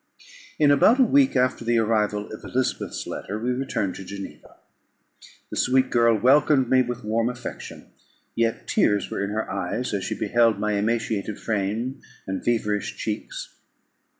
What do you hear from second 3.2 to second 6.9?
we returned to Geneva. The sweet girl welcomed me